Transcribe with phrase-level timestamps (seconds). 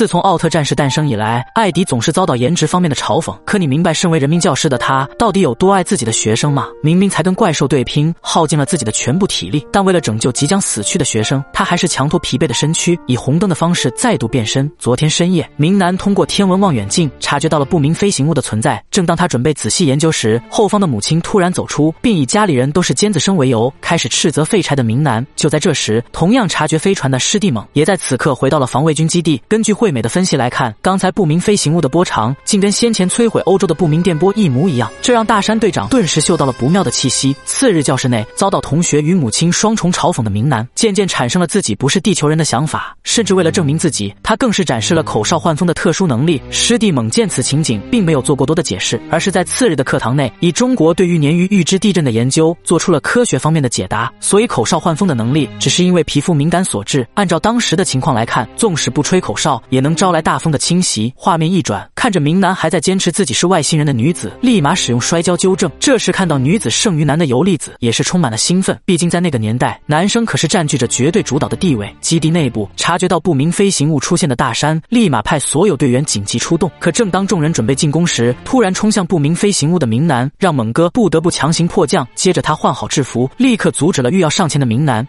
[0.00, 3.38] 自从奥特战士诞生以来，艾迪总是遭到颜值方面的嘲讽。
[3.44, 6.68] 可你明白，身为人民教师的他到底有多爱自己的学生吗？
[6.82, 14.72] 明明才跟怪兽对拼，耗尽了自己的全部体力，但为了拯救即将死去的学生，他还是强拖疲惫的身躯，以红灯的方式再度变身。
[14.78, 18.82] 昨天深夜，明南通过天文望远镜察觉到了不明飞行物的存在。
[18.90, 25.22] 正当他准备仔细研究时，后方的母亲突然走出，并以家里人都是尖子生为由，开始斥责废柴的明南。
[25.36, 29.42] 就在这时，同样察觉飞船的师弟猛也在此刻回到了防卫军基地。
[29.46, 37.34] 根据会惠美的分析来看，刚才不明飞行物的波长竟跟先前摧毁欧洲的不明电波一模一样，这让大山队长顿时嗅到了不妙的气息。
[37.44, 46.40] 次日教室内，遭到同学与母亲双重嘲讽的明南，渐渐产生了自己不是地球人的想法，甚至为了证明自己，他更是展示了口哨换风的特殊能力。
[46.52, 54.08] 师弟猛见此情景，并没有做过多的解释，而是在次日的课堂内，以中国对于年于预知地震的研究，做出了科学方面的解答。
[54.20, 57.04] 所以口哨换风的能力，只是因为皮肤敏感所致。
[57.14, 61.12] 按照当时的情况来看，纵使不吹口哨，也能招来大风的侵袭。
[61.16, 65.70] 画面一转，看着明男还在坚持自己是外星人的女子，立马使用摔跤纠正。
[65.78, 68.78] 这时看到女子胜于男的游粒子，也是充满了兴奋。
[68.84, 71.94] 毕竟在那个年代，男生可是占据着绝对主导的地位。
[72.00, 76.70] 基地内部察觉到不明飞行物出现的大山，立马派所有队员紧急出动。
[76.78, 82.06] 可正当众人准备进攻时，突然冲向不明飞行物的明男，让猛哥不得不强行迫降。
[82.14, 85.06] 接着他换好制服，立刻阻止了欲要上前的明男。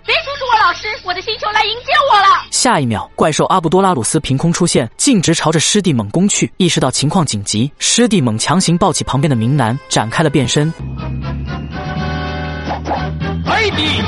[0.71, 2.47] 老师，我的星球来迎接我了。
[2.49, 6.49] 下一秒，怪兽阿布多拉鲁斯凭空出现，径直朝着师弟猛攻去。
[6.55, 10.73] 意识到情况紧急，师弟猛强行抱起旁边的明男，展开了变身。
[13.45, 14.01] 艾迪。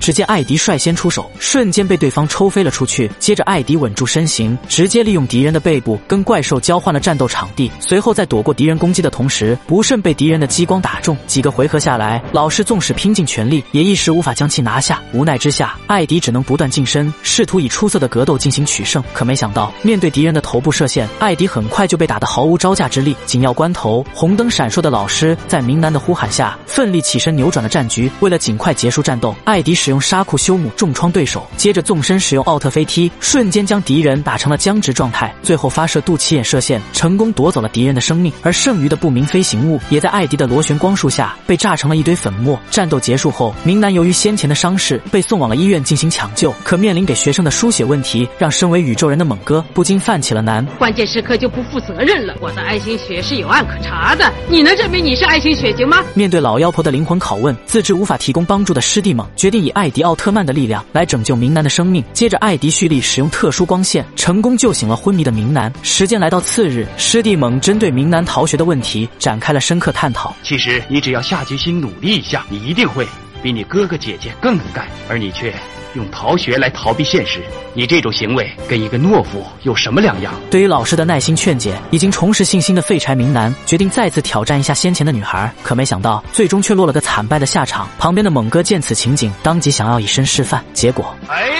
[0.00, 3.10] 只见艾迪率先出手，瞬间被对方抽飞了出去。
[3.18, 7.70] 接着，艾迪稳住身形，直接利用敌人的背部跟怪兽交换了战斗场地。
[7.78, 11.16] 随后，在躲过敌人攻击的同时，不慎被敌人的激光打中。
[11.26, 15.02] 几个回合下来，老师纵使拼尽全力，也一时无法将其拿下。
[15.12, 19.04] 无奈之下，艾迪只能不断近身，试图以出色的格斗进行取胜。
[19.12, 23.14] 可没想到，面对敌人的头部射线，艾迪很快就被打得毫无招架之力。
[23.26, 28.10] 紧要关头，红灯闪烁的老师在明南的呼喊下，奋力起身扭转了战局。
[28.20, 29.97] 为了尽快结束战斗，艾迪使用。
[30.00, 35.34] 沙库修姆重创对手，接着纵身使用奥特飞踢，瞬间将敌人打成了僵直状态。
[35.42, 38.32] 最后发射肚脐眼射线，成功夺走了敌人的生命。
[38.42, 42.58] 而剩余的不明飞行物也在艾迪的螺旋光束下被炸成了一堆粉末。
[42.70, 50.64] 战斗结束后，明南由于先前的伤势被送往了医院进行抢救，可面临给学生的输血问题，让身为宇宙人的猛哥不禁泛起了难。
[50.78, 52.34] 关键时刻就不负责任了。
[52.40, 56.04] 我的爱心血是有案可查的，你能证明你是爱心血型吗？
[56.14, 59.88] 面对老妖婆的灵魂拷问，自知无法提供帮助的师弟猛决定以艾。
[59.88, 62.04] 迪奥特曼的力量来拯救明南的生命。
[62.12, 65.72] 接着，艾迪蓄力使用特殊光线，成功救醒了昏迷的明南。
[65.82, 70.32] 时间来到次日，师弟猛针对明南逃学的问题展开了深刻探讨。
[70.42, 73.06] 其实，你只要下决心努力一下，你一定会
[73.42, 75.52] 比你哥哥姐姐更能干，而你却。
[75.98, 77.40] 用逃学来逃避现实，
[77.74, 80.32] 你这种行为跟一个懦夫有什么两样？
[80.48, 87.88] 对于老师的耐心劝解，已经重拾信心的废柴明男决定再次挑战一下先前的女孩，可没想到最终却落了个惨败的下场。
[87.98, 91.50] 旁边的猛哥见此情景，当即想要以身示范，结果，哎，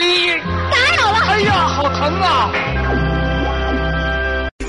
[0.71, 2.53] 打扰了，哎呀，好疼啊！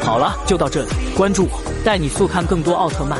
[0.01, 3.19] 好了，就到这里，关注我，带你速看更多奥特曼。